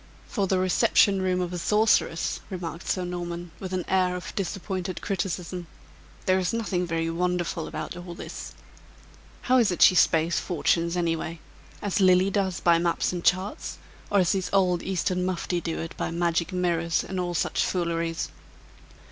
[0.27, 4.99] "For the reception room of a sorceress," remarked Sir Norman, with an air of disappointed
[4.99, 5.67] criticism,
[6.25, 8.53] "there is nothing very wonderful about all this.
[9.43, 11.39] How is it she spaes fortunes any way?
[11.83, 13.77] As Lilly does by maps and charts;
[14.09, 18.29] or as these old Eastern mufti do it by magic mirrors and all each fooleries?"